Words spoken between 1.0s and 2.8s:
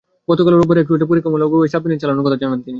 পরীক্ষামূলকভাবে ওই সাবমেরিন চালানোর কথা জানান তিনি।